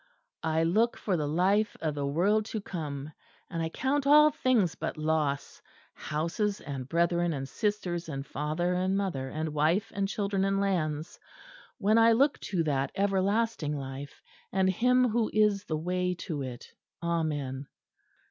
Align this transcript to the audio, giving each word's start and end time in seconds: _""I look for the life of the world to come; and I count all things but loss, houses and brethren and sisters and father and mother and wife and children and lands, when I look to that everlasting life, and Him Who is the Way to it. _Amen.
_""I 0.41 0.63
look 0.63 0.97
for 0.97 1.15
the 1.15 1.27
life 1.27 1.77
of 1.79 1.93
the 1.93 2.07
world 2.07 2.45
to 2.45 2.59
come; 2.59 3.11
and 3.51 3.61
I 3.61 3.69
count 3.69 4.07
all 4.07 4.31
things 4.31 4.73
but 4.73 4.97
loss, 4.97 5.61
houses 5.93 6.59
and 6.59 6.89
brethren 6.89 7.33
and 7.33 7.47
sisters 7.47 8.09
and 8.09 8.25
father 8.25 8.73
and 8.73 8.97
mother 8.97 9.29
and 9.29 9.49
wife 9.53 9.91
and 9.93 10.07
children 10.07 10.43
and 10.43 10.59
lands, 10.59 11.19
when 11.77 11.99
I 11.99 12.13
look 12.13 12.39
to 12.49 12.63
that 12.63 12.89
everlasting 12.95 13.77
life, 13.77 14.23
and 14.51 14.71
Him 14.71 15.07
Who 15.09 15.29
is 15.35 15.65
the 15.65 15.77
Way 15.77 16.15
to 16.15 16.41
it. 16.41 16.71
_Amen. 17.03 17.67